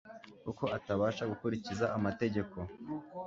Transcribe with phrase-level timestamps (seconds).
[0.43, 2.57] kuko atabasha gukurikiza amategeko